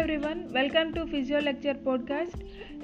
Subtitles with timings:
[0.00, 0.50] everyone.
[0.50, 2.36] Welcome to Physio Lecture podcast.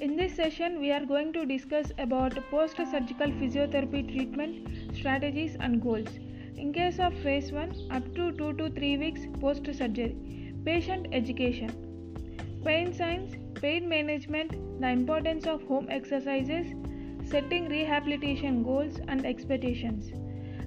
[0.03, 6.11] In this session, we are going to discuss about post-surgical physiotherapy treatment strategies and goals.
[6.59, 10.53] In case of phase 1, up to 2 to 3 weeks post-surgery.
[10.67, 11.73] Patient education.
[12.67, 16.67] Pain signs, pain management, the importance of home exercises,
[17.25, 20.13] setting rehabilitation goals and expectations.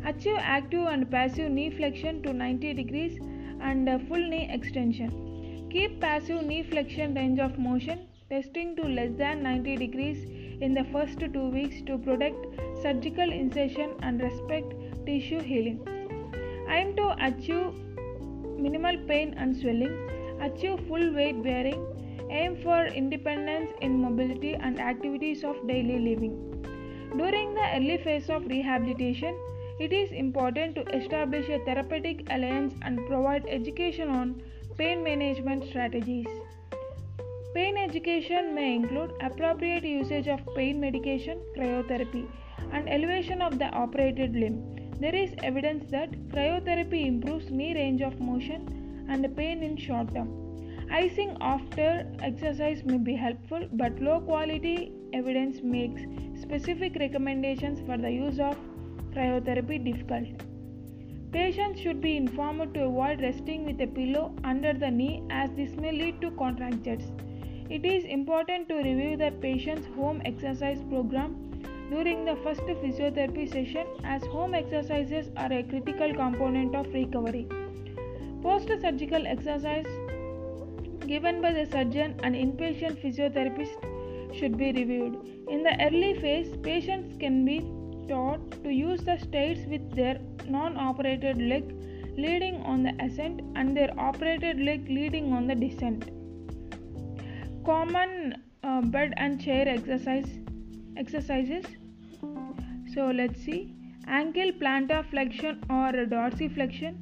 [0.03, 3.19] Achieve active and passive knee flexion to 90 degrees
[3.61, 5.28] and full knee extension
[5.71, 10.23] Keep passive knee flexion range of motion testing to less than 90 degrees
[10.61, 12.47] in the first two weeks to protect
[12.81, 14.73] surgical incision and respect
[15.05, 15.79] tissue healing.
[16.69, 17.73] Aim to achieve
[18.57, 19.95] minimal pain and swelling,
[20.41, 21.85] achieve full weight bearing,
[22.31, 26.35] aim for independence in mobility and activities of daily living.
[27.15, 29.37] During the early phase of rehabilitation,
[29.79, 34.41] it is important to establish a therapeutic alliance and provide education on
[34.79, 36.27] Pain management strategies.
[37.53, 42.25] Pain education may include appropriate usage of pain medication, cryotherapy,
[42.71, 44.93] and elevation of the operated limb.
[45.01, 50.29] There is evidence that cryotherapy improves knee range of motion and pain in short term.
[50.89, 56.03] Icing after exercise may be helpful, but low quality evidence makes
[56.41, 58.55] specific recommendations for the use of
[59.13, 60.48] cryotherapy difficult.
[61.31, 65.75] Patients should be informed to avoid resting with a pillow under the knee as this
[65.75, 67.03] may lead to contractures.
[67.69, 71.35] It is important to review the patient's home exercise program
[71.91, 77.47] during the first physiotherapy session as home exercises are a critical component of recovery.
[78.41, 79.85] Post surgical exercise
[81.05, 85.15] given by the surgeon and inpatient physiotherapist should be reviewed.
[85.47, 87.59] In the early phase, patients can be
[88.09, 91.73] taught to use the stairs with their non operated leg
[92.17, 96.09] leading on the ascent and their operated leg leading on the descent.
[97.65, 100.29] Common uh, bed and chair exercise
[100.97, 101.65] exercises.
[102.93, 103.73] So let's see.
[104.07, 106.95] Ankle plantar flexion or dorsiflexion,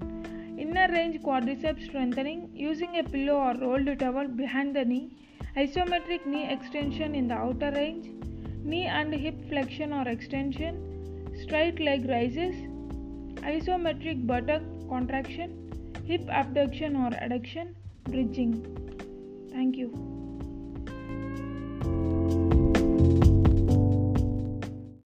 [0.60, 2.50] inner range quadriceps strengthening.
[2.54, 5.16] Using a pillow or rolled towel behind the knee,
[5.56, 8.10] isometric knee extension in the outer range,
[8.64, 10.97] knee and hip flexion or extension,
[11.42, 12.56] straight leg raises,
[13.54, 15.72] isometric buttock contraction,
[16.06, 17.74] hip abduction or adduction,
[18.06, 18.54] bridging.
[19.52, 20.27] Thank you.